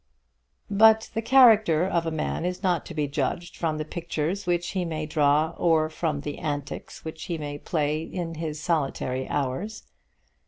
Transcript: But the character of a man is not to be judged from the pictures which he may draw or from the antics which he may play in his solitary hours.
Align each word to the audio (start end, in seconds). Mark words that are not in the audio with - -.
But 0.71 1.11
the 1.13 1.21
character 1.21 1.85
of 1.85 2.07
a 2.07 2.09
man 2.11 2.43
is 2.43 2.63
not 2.63 2.87
to 2.87 2.95
be 2.95 3.07
judged 3.07 3.55
from 3.55 3.77
the 3.77 3.85
pictures 3.85 4.47
which 4.47 4.69
he 4.69 4.83
may 4.83 5.05
draw 5.05 5.53
or 5.59 5.91
from 5.91 6.21
the 6.21 6.39
antics 6.39 7.05
which 7.05 7.25
he 7.25 7.37
may 7.37 7.59
play 7.59 8.01
in 8.01 8.33
his 8.33 8.59
solitary 8.59 9.29
hours. 9.29 9.83